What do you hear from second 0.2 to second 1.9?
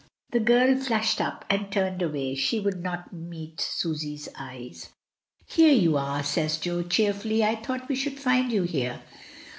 The girl flushed up, and